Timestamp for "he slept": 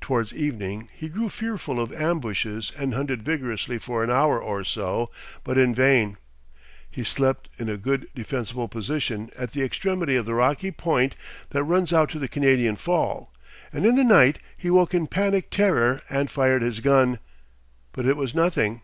6.90-7.50